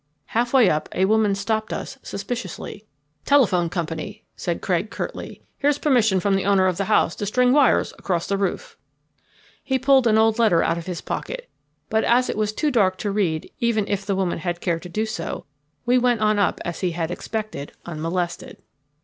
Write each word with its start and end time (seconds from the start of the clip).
Half 0.33 0.51
way 0.53 0.67
up 0.67 0.89
a 0.93 1.05
woman 1.05 1.35
stopped 1.35 1.71
us 1.71 1.99
suspiciously. 2.01 2.85
"Telephone 3.23 3.69
company," 3.69 4.23
said 4.35 4.59
Craig 4.59 4.89
curtly. 4.89 5.43
"Here's 5.59 5.77
permission 5.77 6.19
from 6.19 6.33
the 6.35 6.43
owner 6.43 6.65
of 6.65 6.77
the 6.77 6.85
house 6.85 7.15
to 7.17 7.27
string 7.27 7.53
wires 7.53 7.93
across 7.99 8.25
the 8.25 8.35
roof." 8.35 8.77
He 9.63 9.77
pulled 9.77 10.07
an 10.07 10.17
old 10.17 10.39
letter 10.39 10.63
out 10.63 10.79
of 10.79 10.87
his 10.87 11.01
pocket, 11.01 11.47
but 11.87 12.03
as 12.03 12.31
it 12.31 12.35
was 12.35 12.51
too 12.51 12.71
dark 12.71 12.97
to 12.97 13.11
read 13.11 13.51
even 13.59 13.87
if 13.87 14.03
the 14.03 14.15
woman 14.15 14.39
had 14.39 14.59
cared 14.59 14.81
to 14.81 14.89
do 14.89 15.05
so, 15.05 15.45
we 15.85 15.99
went 15.99 16.19
on 16.19 16.39
up 16.39 16.59
as 16.65 16.79
he 16.79 16.93
had 16.93 17.11
expected, 17.11 17.71
unmolested. 17.85 18.57